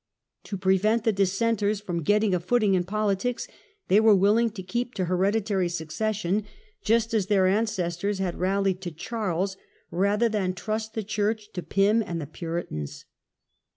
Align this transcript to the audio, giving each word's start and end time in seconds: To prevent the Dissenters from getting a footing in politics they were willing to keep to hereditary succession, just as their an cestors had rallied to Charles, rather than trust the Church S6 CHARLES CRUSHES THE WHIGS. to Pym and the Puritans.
To 0.45 0.57
prevent 0.57 1.03
the 1.03 1.13
Dissenters 1.13 1.79
from 1.79 2.01
getting 2.01 2.33
a 2.33 2.39
footing 2.39 2.73
in 2.73 2.85
politics 2.85 3.47
they 3.87 3.99
were 3.99 4.15
willing 4.15 4.49
to 4.49 4.63
keep 4.63 4.95
to 4.95 5.05
hereditary 5.05 5.69
succession, 5.69 6.43
just 6.83 7.13
as 7.13 7.27
their 7.27 7.45
an 7.45 7.65
cestors 7.65 8.17
had 8.17 8.39
rallied 8.39 8.81
to 8.81 8.89
Charles, 8.89 9.57
rather 9.91 10.27
than 10.27 10.55
trust 10.55 10.95
the 10.95 11.03
Church 11.03 11.11
S6 11.11 11.13
CHARLES 11.13 11.27
CRUSHES 11.27 11.51
THE 11.53 11.61
WHIGS. 11.61 11.67
to 11.69 11.75
Pym 11.75 12.03
and 12.07 12.19
the 12.19 12.25
Puritans. 12.25 13.05